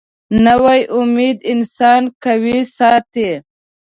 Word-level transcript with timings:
نوې 0.45 0.79
امید 0.97 1.37
انسان 1.53 2.01
قوي 2.23 2.59
ساتي 2.77 3.29